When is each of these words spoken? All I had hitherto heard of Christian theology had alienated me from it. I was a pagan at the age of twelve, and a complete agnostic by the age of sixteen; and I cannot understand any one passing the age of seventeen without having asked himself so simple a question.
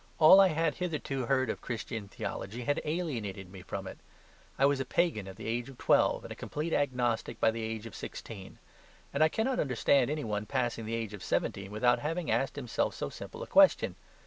All 0.17 0.39
I 0.39 0.47
had 0.47 0.73
hitherto 0.73 1.27
heard 1.27 1.51
of 1.51 1.61
Christian 1.61 2.07
theology 2.07 2.63
had 2.63 2.81
alienated 2.83 3.51
me 3.51 3.61
from 3.61 3.85
it. 3.85 3.99
I 4.57 4.65
was 4.65 4.79
a 4.79 4.83
pagan 4.83 5.27
at 5.27 5.35
the 5.35 5.45
age 5.47 5.69
of 5.69 5.77
twelve, 5.77 6.25
and 6.25 6.31
a 6.31 6.35
complete 6.35 6.73
agnostic 6.73 7.39
by 7.39 7.51
the 7.51 7.61
age 7.61 7.85
of 7.85 7.93
sixteen; 7.93 8.57
and 9.13 9.23
I 9.23 9.29
cannot 9.29 9.59
understand 9.59 10.09
any 10.09 10.23
one 10.23 10.47
passing 10.47 10.87
the 10.87 10.95
age 10.95 11.13
of 11.13 11.23
seventeen 11.23 11.69
without 11.69 11.99
having 11.99 12.31
asked 12.31 12.55
himself 12.55 12.95
so 12.95 13.09
simple 13.09 13.43
a 13.43 13.45
question. 13.45 13.93